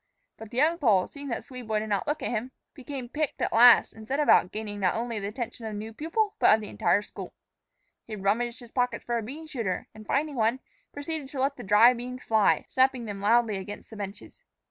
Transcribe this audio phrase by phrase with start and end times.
[0.37, 3.07] But the young Pole, seeing that the Swede boy did not look at him, became
[3.07, 6.33] piqued at last and set about gaining not only the attention of the new pupil,
[6.39, 7.35] but of the entire school.
[8.07, 10.59] He rummaged his pockets for a bean shooter, and, finding one,
[10.91, 14.43] proceeded to let the dry beans fly, snapping them loudly against the benches.